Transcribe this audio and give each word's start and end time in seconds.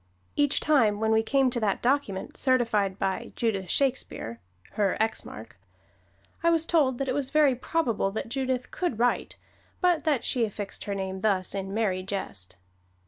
Each 0.35 0.59
time 0.59 0.99
when 0.99 1.11
we 1.11 1.21
came 1.21 1.51
to 1.51 1.59
that 1.59 1.79
document 1.83 2.35
certified 2.35 2.93
to 2.93 2.97
by 2.97 3.23
Her 3.25 3.29
"Judith 3.35 3.63
X 3.65 3.71
Shakespeare," 3.71 4.41
Mark 5.25 5.59
I 6.41 6.49
was 6.49 6.65
told 6.65 6.97
that 6.97 7.07
it 7.07 7.13
was 7.13 7.29
very 7.29 7.53
probable 7.53 8.09
that 8.09 8.27
Judith 8.27 8.71
could 8.71 8.97
write, 8.97 9.37
but 9.79 10.03
that 10.05 10.23
she 10.25 10.43
affixed 10.43 10.85
her 10.85 10.95
name 10.95 11.19
thus 11.19 11.53
in 11.53 11.71
merry 11.71 12.01
jest. 12.01 12.57